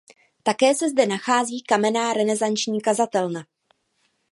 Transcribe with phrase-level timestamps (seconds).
[0.43, 3.47] Také se zde nachází kamenná renesanční kazatelna.